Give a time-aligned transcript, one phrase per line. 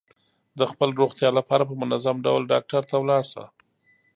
[0.59, 3.43] د خپل روغتیا لپاره په منظم ډول ډاکټر ته لاړ شه.